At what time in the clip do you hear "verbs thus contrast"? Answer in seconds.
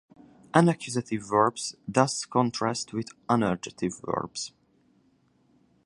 1.29-2.91